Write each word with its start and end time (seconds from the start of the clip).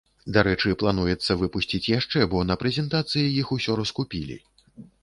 Дарэчы, 0.35 0.71
плануецца 0.83 1.37
выпусціць 1.43 1.83
яшчэ, 1.99 2.27
бо 2.35 2.43
на 2.53 2.59
прэзентацыі 2.65 3.31
іх 3.45 3.57
усё 3.59 3.79
раскупілі. 3.83 4.45